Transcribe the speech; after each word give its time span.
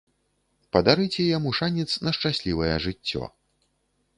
Падарыце 0.77 1.21
яму 1.37 1.53
шанец 1.59 1.87
на 2.07 2.15
шчаслівае 2.19 2.73
жыццё! 2.87 3.21